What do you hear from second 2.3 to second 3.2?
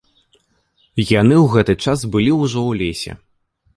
ўжо ў лесе.